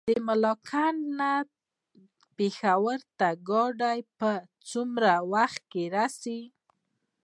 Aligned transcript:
د 0.09 0.11
ملاکنډ 0.27 0.99
نه 1.19 1.31
پېښور 2.37 2.99
ته 3.17 3.27
ګاډی 3.49 3.99
په 4.19 4.29
څومره 4.69 5.13
وخت 5.33 5.61
کې 5.71 5.83
رسي؟ 5.97 6.39